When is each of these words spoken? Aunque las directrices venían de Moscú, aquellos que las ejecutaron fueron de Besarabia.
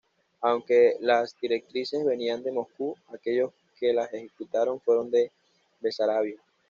Aunque 0.41 0.95
las 1.01 1.39
directrices 1.39 2.03
venían 2.03 2.41
de 2.41 2.51
Moscú, 2.51 2.95
aquellos 3.13 3.51
que 3.79 3.93
las 3.93 4.11
ejecutaron 4.11 4.81
fueron 4.81 5.11
de 5.11 5.31
Besarabia. 5.79 6.41